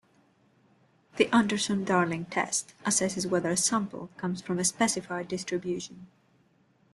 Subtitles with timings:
[1.17, 6.07] The Anderson-Darling test assesses whether a sample comes from a specified distribution.